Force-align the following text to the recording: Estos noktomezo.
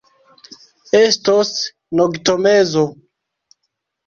Estos 0.99 1.51
noktomezo. 2.01 2.87